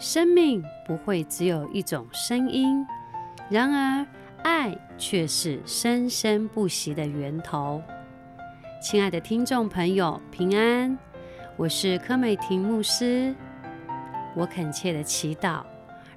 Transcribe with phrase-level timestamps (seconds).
[0.00, 2.86] 生命不会只有一种声音，
[3.50, 4.06] 然而
[4.42, 7.82] 爱却是生生不息的源头。
[8.80, 10.96] 亲爱的听众朋友，平安，
[11.54, 13.34] 我是柯美婷牧师。
[14.34, 15.62] 我恳切的祈祷，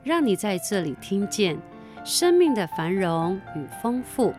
[0.01, 1.57] 让你在这里听见
[2.05, 4.33] 生命的繁荣与丰富，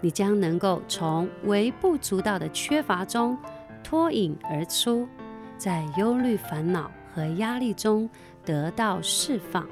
[0.00, 3.36] 你将能够从微不足道的缺乏中
[3.84, 5.06] 脱颖而出，
[5.58, 8.08] 在忧虑、烦恼和压力中。
[8.42, 9.68] 得到释放。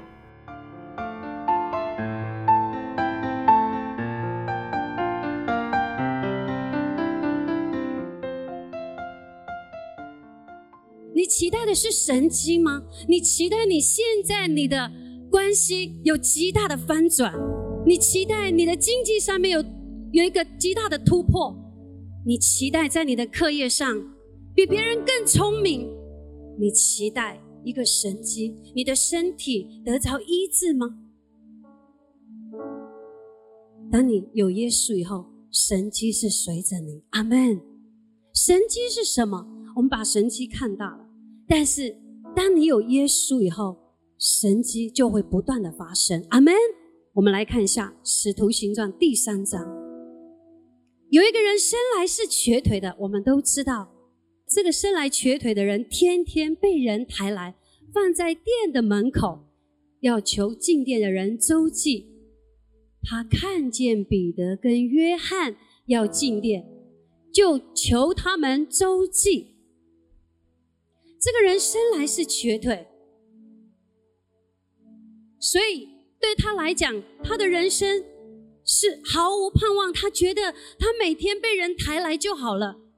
[11.13, 12.83] 你期待的是神迹吗？
[13.07, 14.91] 你期待你现在你的
[15.29, 17.33] 关系有极大的翻转？
[17.85, 19.65] 你期待你的经济上面有
[20.11, 21.53] 有一个极大的突破？
[22.25, 23.99] 你期待在你的课业上
[24.53, 25.98] 比别人更聪明？
[26.59, 27.41] 你期待？
[27.63, 30.97] 一个神迹，你的身体得着医治吗？
[33.89, 37.01] 当你有耶稣以后，神迹是随着你。
[37.11, 37.61] 阿门。
[38.33, 39.47] 神迹是什么？
[39.75, 41.05] 我们把神迹看大了，
[41.47, 41.97] 但是
[42.35, 43.77] 当你有耶稣以后，
[44.17, 46.25] 神迹就会不断的发生。
[46.29, 46.53] 阿门。
[47.13, 49.65] 我们来看一下《使徒行传》第三章，
[51.09, 53.89] 有一个人生来是瘸腿的，我们都知道。
[54.49, 57.53] 这个生来瘸腿的人，天天被人抬来
[57.93, 59.45] 放在店的门口，
[59.99, 62.07] 要求进店的人周济。
[63.03, 65.55] 他看见彼得跟约翰
[65.85, 66.67] 要进店，
[67.31, 69.55] 就求他们周济。
[71.21, 72.87] 这个人生来是瘸腿，
[75.39, 75.89] 所以
[76.19, 78.03] 对他来讲，他的人生
[78.65, 79.93] 是毫无盼望。
[79.93, 82.88] 他觉得他每天被人抬来就好了。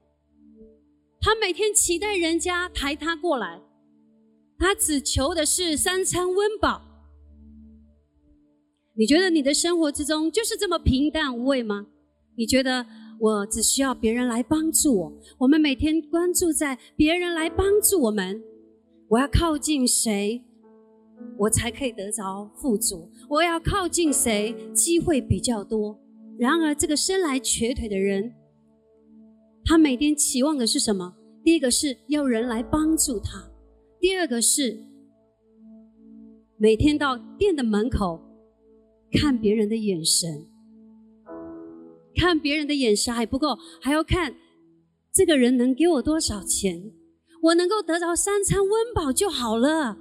[1.24, 3.60] 他每天期待人家抬他过来，
[4.58, 6.82] 他只求的是三餐温饱。
[8.94, 11.86] 你觉得你的生活之中就是这么平淡无味吗？
[12.36, 12.84] 你觉得
[13.20, 15.12] 我只需要别人来帮助我？
[15.38, 18.42] 我们每天关注在别人来帮助我们，
[19.08, 20.42] 我要靠近谁，
[21.38, 23.08] 我才可以得着富足？
[23.28, 25.96] 我要靠近谁，机会比较多？
[26.36, 28.34] 然而，这个生来瘸腿的人。
[29.64, 31.14] 他每天期望的是什么？
[31.44, 33.50] 第一个是要人来帮助他，
[33.98, 34.84] 第二个是
[36.56, 38.20] 每天到店的门口
[39.12, 40.46] 看别人的眼神，
[42.14, 44.36] 看别人的眼神还不够，还要看
[45.12, 46.92] 这个人能给我多少钱，
[47.42, 49.98] 我能够得到三餐温饱就好了，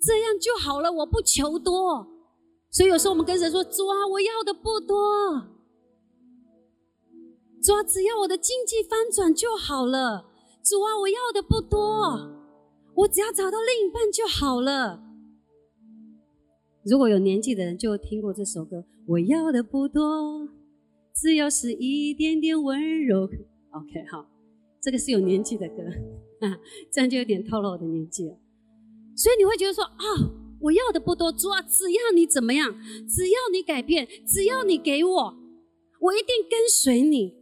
[0.00, 2.08] 这样就好了，我不求多。
[2.70, 5.48] 所以有时候我们跟神说：“主啊，我要的不多。”
[7.62, 10.26] 主啊，只要我的经济翻转就好了。
[10.64, 11.78] 主啊，我要的不多，
[12.96, 15.00] 我只要找到另一半就好了。
[16.84, 20.48] 如果有年纪的人就听过这首歌，我要的不多，
[21.14, 23.24] 只要是一点点温柔。
[23.70, 24.26] OK，好，
[24.80, 25.76] 这个是有年纪的歌
[26.40, 26.58] 啊，
[26.92, 28.36] 这样就有点透露我的年纪了。
[29.14, 30.02] 所以你会觉得说啊，
[30.60, 32.74] 我要的不多，主啊，只要你怎么样，
[33.08, 35.36] 只要你改变，只要你给我，
[36.00, 37.41] 我一定跟随你。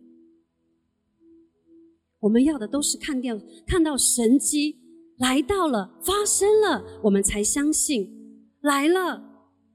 [2.21, 4.77] 我们要的都是看见看到神机
[5.19, 8.09] 来到了，发生了，我们才相信
[8.61, 9.23] 来了，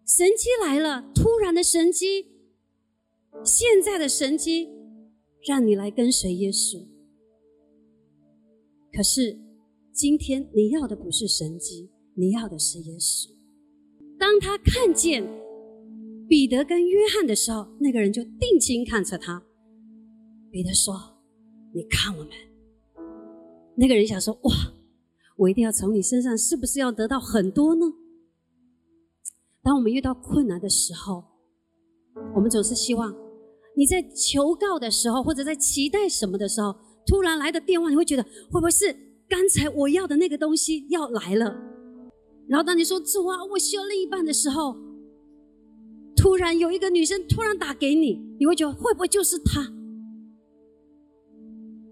[0.06, 2.28] 神机来了，突然的神机，
[3.44, 4.69] 现在的神机，
[5.47, 6.85] 让你来跟随耶稣。
[8.94, 9.38] 可是
[9.91, 13.28] 今天你要的不是神机，你要的是耶稣。
[14.19, 15.28] 当他看见
[16.29, 19.44] 彼得跟约翰的时候，那个人就定睛看着他。
[20.51, 21.14] 彼得说。
[21.75, 22.29] 你看我们，
[23.75, 24.53] 那个人想说：“哇，
[25.35, 27.85] 我一定要从你身上，是不是要得到很多呢？”
[29.61, 31.21] 当我们遇到困难的时候，
[32.33, 33.13] 我们总是希望
[33.75, 36.73] 你在求告的时候，或者在期待什么的时候，
[37.05, 38.95] 突然来的电话，你会觉得会不会是
[39.28, 41.53] 刚才我要的那个东西要来了？
[42.47, 44.78] 然后当你说“主啊，我需要另一半”的时候，
[46.16, 49.73] 突然有一个女生突然打给你，你会觉得会不会就是她？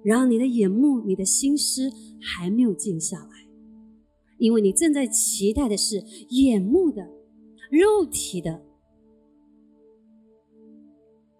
[0.03, 1.89] 然后你的眼目、你的心思
[2.21, 3.47] 还没有静下来，
[4.37, 7.01] 因为你正在期待的是眼目的、
[7.71, 8.61] 肉体的。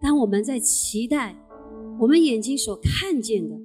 [0.00, 1.36] 当我们在期待
[2.00, 3.58] 我们眼睛所看见的，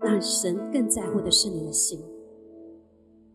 [0.00, 1.98] 那神更在乎的是你的心。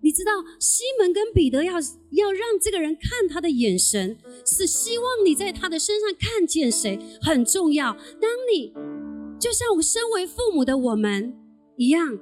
[0.07, 1.73] 你知道，西门跟彼得要
[2.11, 7.91] 要让这个人看他的眼神，是希望你在他的身上看见谁很重要。
[7.91, 8.71] 当你
[9.37, 11.37] 就像我身为父母的我们
[11.75, 12.17] 一样，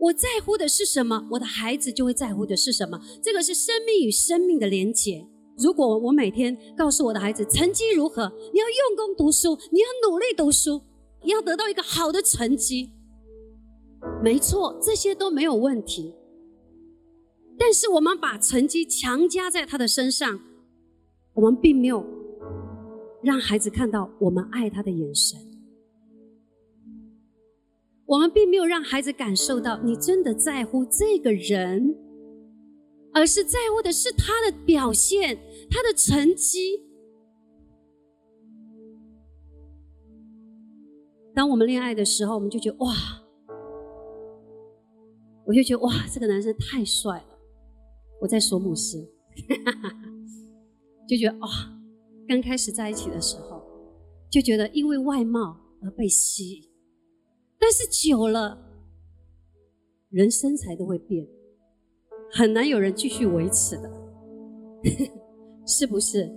[0.00, 3.00] 我在乎的是什么，我的孩子就会在乎的是什么。
[3.22, 5.24] 这个是生命与生命的连结。
[5.56, 10.82] 如果我每天告诉我的孩子成绩如何，你要用功读书，你要努力读书，
[11.22, 12.90] 你要得到一个好的成绩，
[14.20, 16.16] 没错，这些都没有问题。
[17.62, 20.40] 但是我们把成绩强加在他的身上，
[21.34, 22.02] 我们并没有
[23.22, 25.38] 让孩子看到我们爱他的眼神，
[28.06, 31.94] 我们并没有让孩子感受到你真的在乎这个人，
[33.12, 35.38] 而是在乎的是他的表现，
[35.70, 36.82] 他的成绩。
[41.34, 42.94] 当我们恋爱的时候，我们就觉得哇，
[45.44, 47.29] 我就觉得哇，这个男生太帅了。
[48.20, 49.10] 我在索姆斯，
[51.08, 51.48] 就觉得哦，
[52.28, 53.62] 刚开始在一起的时候，
[54.30, 56.62] 就觉得因为外貌而被吸引，
[57.58, 58.58] 但是久了，
[60.10, 61.26] 人身材都会变，
[62.32, 63.90] 很难有人继续维持的，
[65.66, 66.30] 是不是？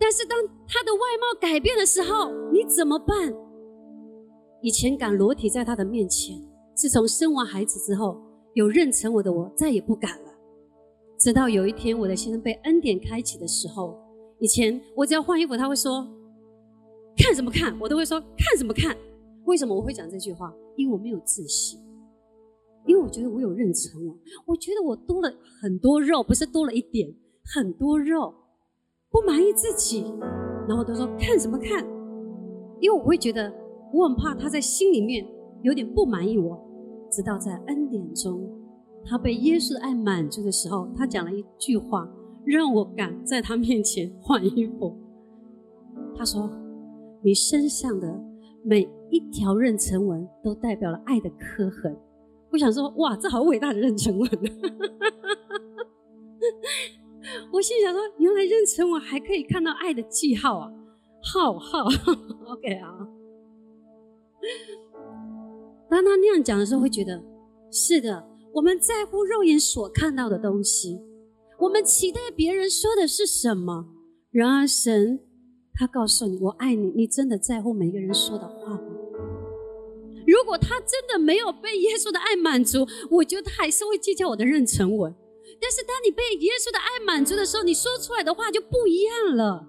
[0.00, 3.32] 但是当他的外貌改变的时候，你怎么办？
[4.62, 6.36] 以前敢裸体在他的面前，
[6.74, 8.20] 自从生完孩子之后，
[8.54, 10.27] 有妊娠我的我再也不敢了。
[11.18, 13.98] 直到有一天，我的先生被恩典开启的时候，
[14.38, 16.06] 以前我只要换衣服，他会说
[17.18, 18.96] ：“看什么看？”我都会说：“看什么看？”
[19.46, 20.54] 为什么我会讲这句话？
[20.76, 21.80] 因为我没有自信，
[22.86, 24.16] 因为我觉得我有妊娠纹，
[24.46, 25.28] 我觉得我多了
[25.60, 27.12] 很多肉，不是多了一点，
[27.44, 28.32] 很多肉，
[29.10, 30.04] 不满意自己，
[30.68, 31.84] 然后都说：“看什么看？”
[32.78, 33.52] 因为我会觉得
[33.92, 35.26] 我很怕他在心里面
[35.62, 36.64] 有点不满意我，
[37.10, 38.48] 直到在恩典中。
[39.08, 42.06] 他被耶稣的爱满足的时候，他讲了一句话，
[42.44, 44.94] 让我敢在他面前换衣服。
[46.14, 46.50] 他说
[47.24, 48.20] ：“你身上的
[48.62, 51.96] 每一条妊娠纹都代表了爱的刻痕。”
[52.52, 54.28] 我想说：“哇，这好伟大的妊娠纹！”
[57.52, 60.70] 我心想说：“原来妊娠纹还可以看到爱的记号啊，
[61.22, 61.84] 号号。
[62.46, 63.08] ”OK 啊。
[65.88, 67.22] 当他那样讲的时候，会觉得
[67.70, 68.28] 是的。
[68.54, 71.00] 我们在乎肉眼所看到的东西，
[71.60, 73.86] 我们期待别人说的是什么。
[74.30, 75.20] 然而，神
[75.74, 78.80] 他告诉你：“我爱你。”你真的在乎每个人说的话吗？
[80.26, 85.14] 如果他真的没有被耶稣的爱满足，我觉得他还是会计较我的妊娠纹。
[85.60, 89.66] 但是，当你被耶稣的爱满足的时候，你说出来的话就不一样了，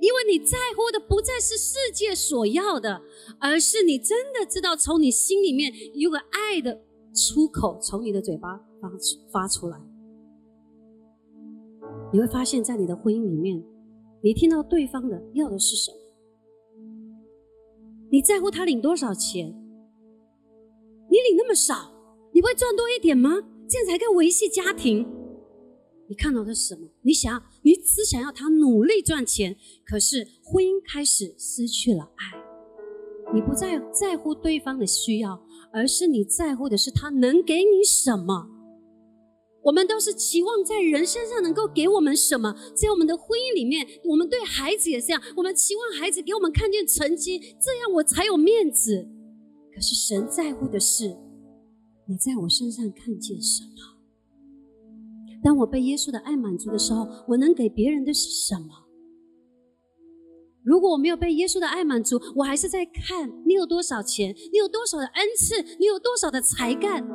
[0.00, 3.02] 因为你在乎的不再是世界所要的，
[3.38, 6.80] 而是你真的知道从你心里面有个爱的。
[7.14, 9.80] 出口从你的嘴巴发出发出来，
[12.12, 13.64] 你会发现在你的婚姻里面，
[14.22, 15.96] 你听到对方的要的是什么？
[18.10, 19.48] 你在乎他领多少钱？
[21.08, 21.92] 你领那么少，
[22.32, 23.30] 你会赚多一点吗？
[23.68, 25.06] 这样才可以维系家庭。
[26.06, 26.88] 你看到的是什么？
[27.02, 29.56] 你想，你只想要他努力赚钱，
[29.86, 32.43] 可是婚姻开始失去了爱，
[33.34, 35.44] 你不在在乎对方的需要。
[35.76, 38.48] 而是你在乎的是他能给你什么？
[39.64, 42.54] 我们都是期望在人身上能够给我们什么？
[42.76, 49.08] 在我们的婚姻里面，我们对孩子也是这样，我们期望孩子给我们看见成绩，这样我才有面子。
[49.74, 51.16] 可是神在乎的是
[52.06, 53.70] 你在我身上看见什么？
[55.42, 58.83] 当我被耶稣的爱满足的时候，我能给别人的是什么？
[60.64, 67.06] 如果我没有被耶稣的爱满足，我还是在看你有多少钱，你有多少的恩赐，你有多少的才干，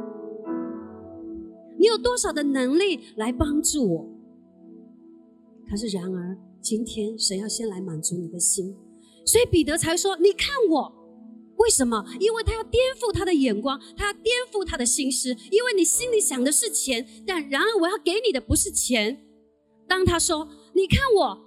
[1.79, 4.07] 你有多少的能力来帮助我。
[5.67, 8.75] 可是，然而今天神要先来满足你的心，
[9.25, 10.93] 所以彼得才说：“你看我，
[11.57, 12.05] 为什么？
[12.19, 19.25] 因为他要颠覆他的眼光，他要颠覆他的心思，因为你心里想的是钱，但然而我要给你的不是钱。
[19.87, 21.45] 当他说：‘你看我’。”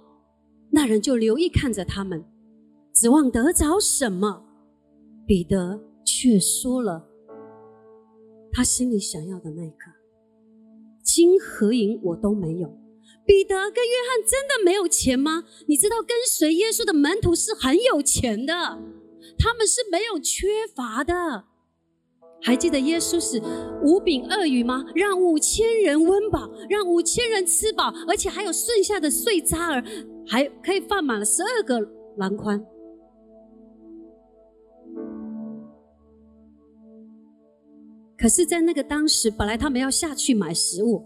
[0.75, 2.25] 那人就留意看着他们，
[2.95, 4.43] 指望得着什么？
[5.27, 7.07] 彼得却说了
[8.51, 9.85] 他心里想要的那个
[11.03, 12.67] 金和银我都没有。
[13.23, 15.43] 彼得跟约翰真的没有钱吗？
[15.67, 18.53] 你知道跟随耶稣的门徒是很有钱的，
[19.37, 21.45] 他们是没有缺乏的。
[22.41, 23.41] 还记得耶稣是
[23.83, 24.83] 五饼二鱼吗？
[24.95, 29.83] 让五千人温饱，让五千人吃饱，而且还有剩下的碎渣儿。
[30.27, 31.79] 还可以放满了十二个
[32.17, 32.63] 篮筐，
[38.17, 41.03] 可是，在那个当时，本来他们要下去买食物，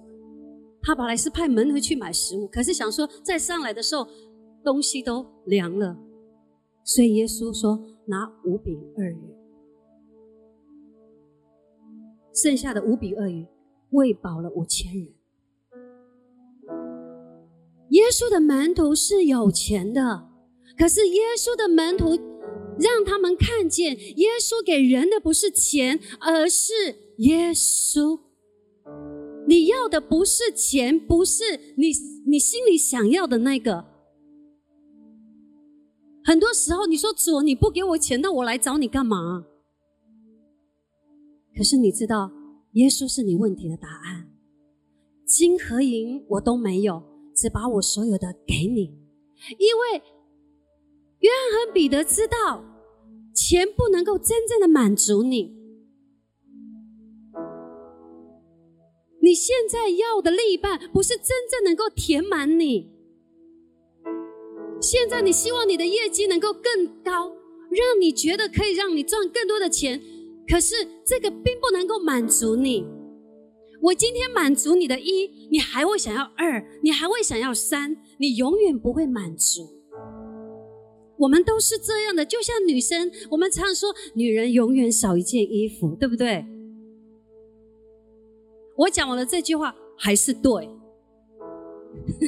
[0.82, 4.08] 他本来是派门徒去买食物，可是想说再上来的时候，
[4.64, 5.98] 东西都凉了，
[6.84, 9.36] 所以耶稣说拿五饼二鱼。
[12.34, 13.48] 剩下的五饼二鱼
[13.90, 15.17] 喂饱了五千人。
[18.18, 20.28] 稣的门徒是有钱的，
[20.76, 22.16] 可是耶稣的门徒
[22.80, 26.74] 让他们看见，耶稣给人的不是钱，而是
[27.18, 28.20] 耶稣。
[29.48, 31.44] 你要的不是钱，不是
[31.78, 31.92] 你
[32.26, 33.86] 你心里想要的那个。
[36.24, 39.46] 很多时候，你说主，你不给我钱，那我来找你干嘛？
[41.56, 42.32] 可是你知道，
[42.74, 44.32] 耶稣是你问题的答案。
[45.24, 47.04] 金和银我都没有，
[47.38, 48.98] 只把我所有的给你，
[49.60, 50.02] 因为
[51.20, 52.66] 约翰和彼得知道，
[53.36, 55.56] 钱不能够真正的满足你。
[59.22, 62.92] 你现在要的另一半，不是真正能够填满你。
[64.82, 67.36] 现在你希望你的业绩能够更高，
[67.70, 70.02] 让你觉得可以让你赚更多的钱，
[70.48, 70.76] 可是
[71.06, 72.97] 这个并不能够满足你。
[73.82, 79.68] 我今天满足你的一，你还会想要二，你还会想要三，你永远不会满足。
[81.20, 86.46] 我们都是这样的，就像女生，我们常说女人永远少一件衣服，对不对？
[88.78, 90.70] 我讲完了这句话还是对，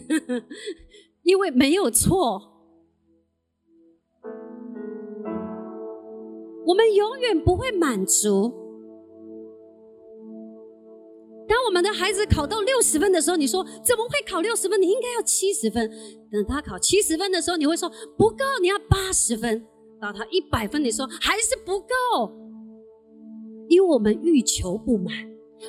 [1.23, 2.41] 因为没有错。
[6.65, 8.58] 我们永远不会满足。
[11.69, 14.81] 我们的孩子考到六十分的时候，你说怎么会考六十分？
[14.81, 15.87] 你应该要七十分。
[16.31, 19.63] 等他考七十分的时候，你会说不够，你要八十分。
[20.01, 21.85] 到他一百分，你说还是不够，
[23.67, 25.13] 因为我们欲求不满。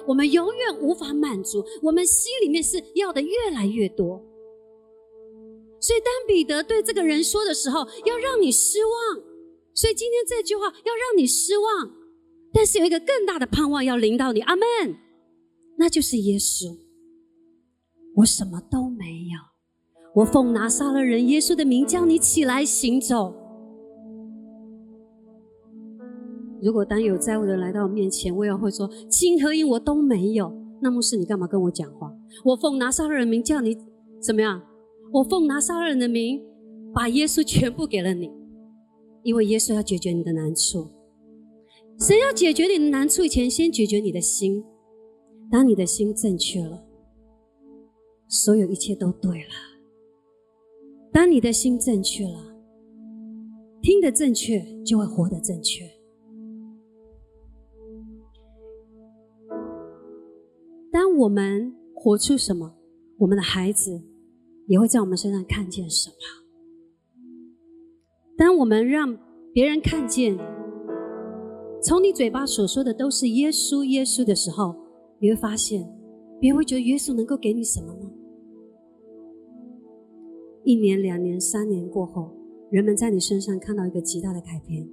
[0.06, 4.24] 我们永远无法满足，我们心里面是要的越来越多。
[5.80, 9.22] 所以当彼得对这个人说的时候，要让你失望。
[9.74, 11.90] 所以今天这句话要让你失望，
[12.54, 14.66] 但是有一个更大的盼望要临到你，阿门。
[15.80, 16.76] 那就是耶稣。
[18.16, 19.38] 我什么都没有，
[20.16, 23.34] 我奉拿撒勒人耶稣的名叫你起来行走。
[26.60, 30.54] 如果当有债务的来到我面前，我也会说金和银我都没有。
[30.82, 32.14] 那牧师，你干嘛跟我讲话？
[32.44, 33.74] 我奉拿撒勒人名叫你
[34.20, 34.60] 怎么样？
[35.14, 36.42] 我奉拿撒勒人的名，
[36.92, 38.30] 把耶稣全部给了你，
[39.22, 40.90] 因为耶稣要解决你的难处。
[41.98, 44.62] 神要解决你的难处以前，先解决你的心。
[45.50, 46.86] 当你的心正确了，
[48.28, 49.50] 所有一切都对了。
[51.12, 52.54] 当你的心正确了，
[53.82, 55.84] 听得正确，就会活得正确。
[60.92, 62.76] 当我们活出什么，
[63.18, 64.00] 我们的孩子
[64.68, 66.14] 也会在我们身上看见什么。
[68.36, 69.18] 当我们让
[69.52, 70.38] 别人看见，
[71.82, 74.76] 从你嘴巴所说的都是耶稣，耶稣的时候，
[75.20, 75.88] 你会发现，
[76.40, 78.10] 别人会觉得耶稣能够给你什么呢？
[80.64, 82.34] 一年、两年、三年过后，
[82.70, 84.88] 人们在你身上看到一个极大的改变。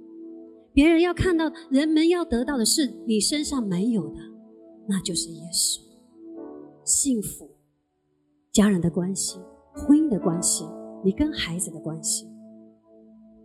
[0.72, 4.20] 别人要看到，人们要得到的是你身上没有的，
[4.86, 5.80] 那就是耶稣。
[6.84, 7.48] 幸福，
[8.52, 9.38] 家人的关系，
[9.74, 10.64] 婚姻的关系，
[11.04, 12.26] 你跟孩子的关系，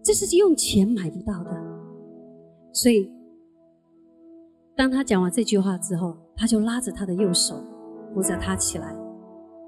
[0.04, 1.52] 这是用钱买不到的。
[2.72, 3.12] 所以，
[4.76, 7.64] 当他讲完这句话之后，他就拉着他的右手，
[8.14, 8.96] 扶着他起来，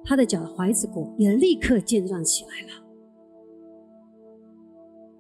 [0.04, 2.86] 他的脚踝子骨也立刻健壮起来了。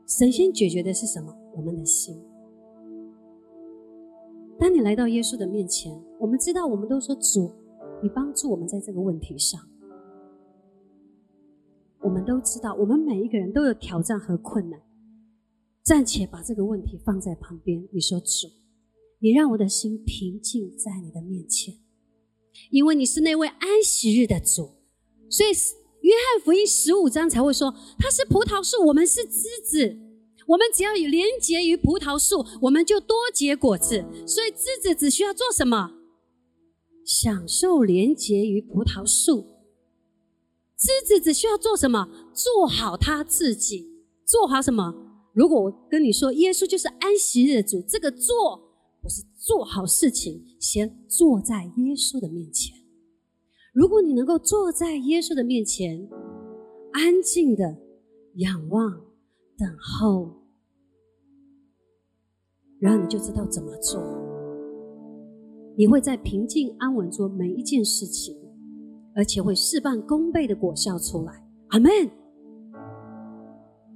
[0.07, 1.35] 神仙解决的是什么？
[1.55, 2.21] 我们的心。
[4.57, 7.51] 当你来到耶稣的面前，我们知道，我们都说主。
[8.03, 9.59] 你帮助我们在这个问题上，
[12.01, 14.79] 我们都知道，我们每一个人都有挑战和困难。
[15.81, 17.87] 暂且把这个问题放在旁边。
[17.91, 18.47] 你说主，
[19.25, 21.73] 你让我的心平静在你的面前，
[22.69, 24.75] 因为你是那位安息日的主。
[25.31, 25.49] 所以
[26.01, 29.97] 约翰福音十五章才会说，他是葡萄树，我们是枝子。
[30.45, 34.05] 我们只要有连结于葡萄树，我们就多结果子。
[34.27, 35.93] 所以枝子只需要做什么？
[37.03, 39.47] 享受连结于葡萄树，
[40.77, 42.29] 枝子只需要做什么？
[42.31, 43.89] 做好他自己，
[44.23, 44.93] 做好什么？
[45.33, 48.61] 如果我跟你说，耶稣就是安息日主，这个做
[49.05, 52.75] 不是做好事情，先坐在耶稣的面前。
[53.71, 56.09] 如果你能够坐在耶稣的面前，
[56.91, 57.77] 安静的
[58.37, 58.91] 仰望、
[59.59, 60.33] 等候，
[62.79, 64.01] 然后你就知道怎么做。
[65.77, 68.35] 你会在平静安稳做每一件事情，
[69.13, 71.47] 而且会事半功倍的果效出来。
[71.67, 71.91] 阿门。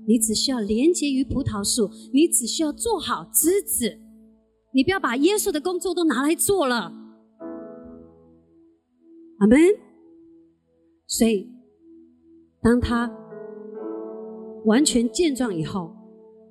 [0.05, 3.97] 你只需要连接于葡萄树，你只需要做好枝子。
[4.71, 6.93] 你不要把耶稣的工作都拿来做了。
[9.39, 9.57] 阿门。
[11.07, 11.49] 所以
[12.61, 13.11] 当他
[14.65, 15.91] 完全健壮以后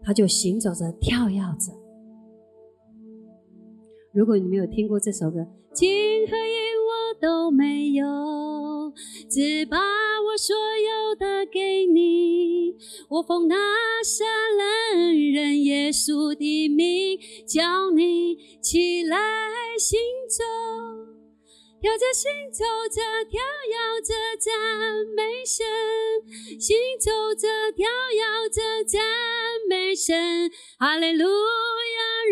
[0.02, 1.72] 他就行走着跳跃着。
[4.12, 5.88] 如果你没有听过这首歌情
[6.26, 8.57] 和意我都没有。
[9.30, 12.74] 只把我所有的给你。
[13.08, 13.56] 我奉那
[14.02, 14.24] 杀
[14.56, 19.16] 人人耶稣的名，叫你起来
[19.78, 20.44] 行走。
[21.80, 23.00] 跳着行走着，
[23.30, 23.40] 跳
[23.70, 25.64] 跃着赞美神；
[26.58, 29.00] 行走着，跳跃着赞
[29.68, 30.50] 美神。
[30.76, 31.30] 哈利路亚，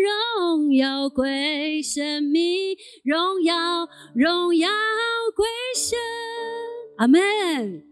[0.07, 4.69] 荣耀归神明，荣耀荣耀
[5.35, 5.45] 归
[5.75, 5.97] 神。
[6.97, 7.83] 阿门。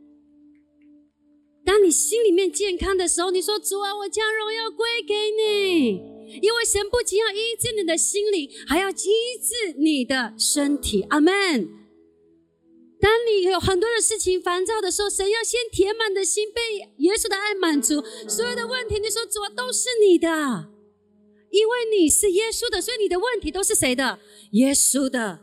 [1.65, 6.15] 当你心里面健康的时候，你说主啊，我将荣耀归给你。
[6.41, 11.03] 因为神不仅要医治你的心灵，还要医治你的身体。
[11.09, 11.33] 阿门。
[12.99, 16.61] 当你有很多的事情烦躁的时候，神要先填满的心被
[16.97, 18.01] 耶稣的爱满足。
[18.27, 20.69] 所有的问题，你说主啊，都是你的，
[21.55, 24.19] 因为你是耶稣的，所以你的问题都是谁的？
[24.51, 25.39] 耶稣的。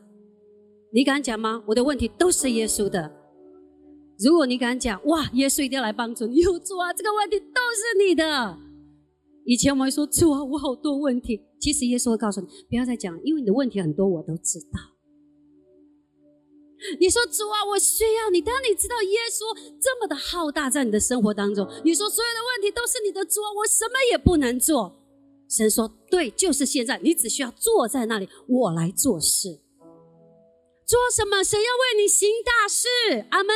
[0.92, 1.64] 你敢讲吗？
[1.68, 3.10] 我的问题都是耶稣的。
[4.18, 6.40] 如果你敢讲，哇，耶稣一定要来帮助你。
[6.40, 8.58] 有主啊，这个问题都是你的。
[9.46, 11.40] 以前我们说主啊，我好多问题。
[11.58, 14.78] 其实耶稣会告诉你，不要再讲，因为你的问题很多，我都知道。
[17.00, 18.42] 你说主啊，我需要你。
[18.42, 24.98] 当你知道耶稣这么的浩大在你的生活当中，你说所有的问题都是你的主啊，我什么也不能做。
[25.54, 29.60] 神说对，就是现在，你只需要坐在那里，我来做事。
[30.86, 31.44] 做什么？
[31.44, 32.88] 神要为你行大事。
[33.30, 33.54] 阿门。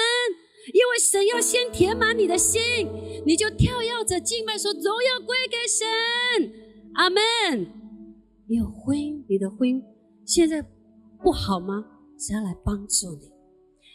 [0.74, 2.60] 因为神要先填满你的心，
[3.24, 5.86] 你就跳跃着敬拜，说荣耀归给神，
[6.94, 7.22] 阿门。
[8.48, 9.80] 你有婚姻，你的婚姻
[10.26, 10.60] 现在
[11.22, 11.86] 不好吗？
[12.18, 13.30] 神要来帮助你。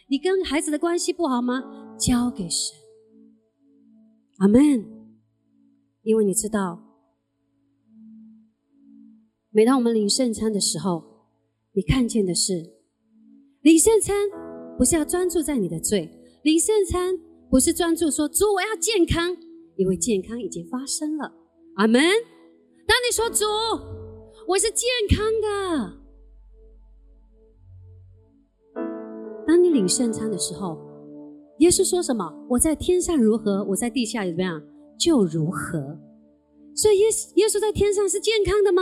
[0.07, 1.61] 你跟孩子的关系不好吗？
[1.99, 2.75] 交给神，
[4.37, 4.85] 阿门。
[6.03, 6.81] 因为你知道，
[9.53, 11.03] 每当我们领圣餐的时候，
[11.73, 12.53] 你看见的是
[13.63, 14.15] 领圣餐，
[14.77, 16.09] 不是要专注在你的罪。
[16.43, 19.35] 领圣餐不是专注说主我要健康，
[19.75, 21.33] 因为健康已经发生了。
[21.75, 22.01] 阿门。
[22.87, 23.45] 当你说主
[24.47, 25.97] 我是健康的，
[29.45, 30.79] 当你领圣餐的时候，
[31.59, 32.33] 耶稣说什么？
[32.51, 34.63] 我在天上如何，我在地下怎么样
[34.97, 35.99] 就如何。
[36.73, 38.81] 所以耶耶稣在天上是健康的吗？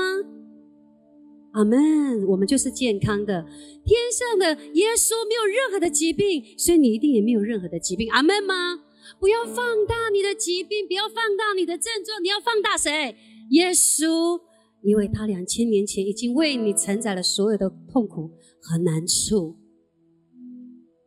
[1.52, 3.44] 阿门，我们就是健康的。
[3.86, 8.12] 天上的耶稣没有任何的疾病，所以你一定也没有任何的疾病。
[8.12, 8.84] 阿门吗？
[9.20, 9.56] 不要放
[9.88, 13.16] 大你的疾病，不要放大你的症状，你要放大谁？
[13.50, 14.40] 耶稣，
[14.84, 18.30] 因为他两千年前已经为你承载了所有的痛苦
[18.62, 19.58] 和难处。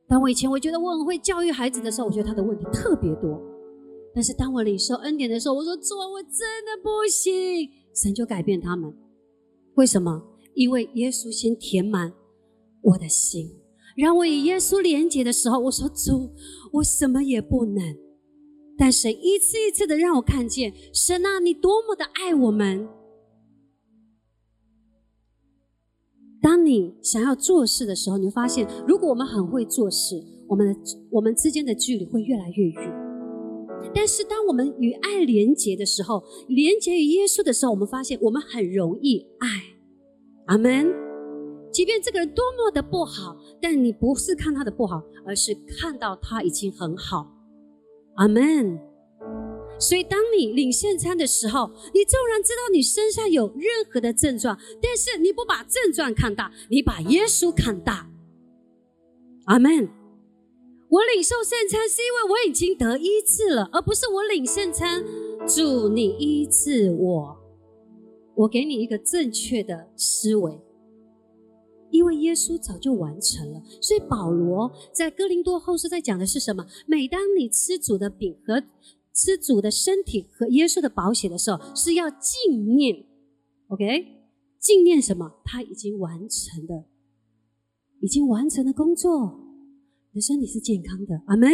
[0.09, 3.41] 当我以前我觉得我很会教育孩子的时候，我觉得他的问题特别多。
[4.15, 8.93] 但是当我领受恩典的时候，我说主，我真的不行，神就改变他们。
[9.77, 10.23] 为什么？
[10.55, 12.13] 因为耶稣先填满
[12.83, 13.51] 我的心，
[13.97, 16.31] 让我与耶稣连接的时候，我说主，
[16.73, 17.97] 我什么也不能。
[18.77, 22.89] 但神一次一次的让我看见，神啊，你多么的爱我们。
[26.41, 33.93] 当你想要做事的时候，你会发现，如果我们很会做事，我们的我们之间的距离会越来越远。
[33.95, 39.72] 但是当我们与爱连接的时候，连接于耶稣的时候，我们发现我们很容易爱。
[40.47, 40.93] 阿门。
[41.73, 47.27] 即便这个人多么的不好，但你不是看他的不好，而是看到他已经很好。
[48.17, 48.79] 阿门。
[49.79, 58.09] 所以，当你领圣餐的时候，你纵然知道你身上有任何的症状，但是你不把症状看大，你把耶稣看大。
[59.47, 59.89] 阿门。
[60.89, 65.03] 我领受圣餐是因为我已经得医治了，而不是我领圣餐，
[65.49, 67.42] 主你医治我。
[68.43, 70.61] 我给你一个正确的思维，
[71.91, 73.63] 因为耶稣早就完成了。
[73.81, 76.67] 所以保罗在哥林多后书在讲的是什么？
[76.87, 78.61] 每当你吃主的饼和
[79.13, 83.05] 吃主的身体和耶稣的保险的时候，是要纪念
[83.69, 84.07] ，OK？
[84.59, 85.35] 纪念什么？
[85.45, 86.85] 他已经完成的，
[88.01, 89.39] 已经完成的工作。
[90.11, 91.49] 你的身体是健康的，阿门。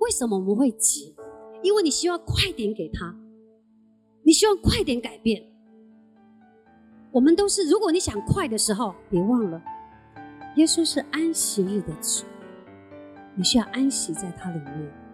[0.00, 1.14] 为什么我们会急？
[1.62, 3.14] 因为你希望快点给他，
[4.24, 5.55] 你希望快点改变。
[7.16, 9.58] 我们都是，如果你想快的时候，别忘了，
[10.56, 12.26] 耶稣是安息日的主，
[13.34, 15.05] 你需要安息在他里面。